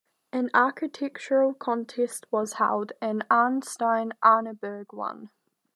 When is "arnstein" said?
3.29-4.13